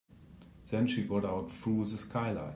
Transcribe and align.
Then 0.71 0.87
she 0.87 1.03
got 1.03 1.25
out 1.25 1.51
through 1.51 1.85
the 1.85 1.97
skylight. 1.99 2.49